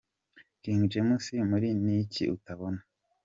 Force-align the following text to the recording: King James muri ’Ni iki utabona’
King 0.61 0.81
James 0.91 1.25
muri 1.51 1.67
’Ni 1.83 1.95
iki 2.03 2.23
utabona’ 2.35 2.81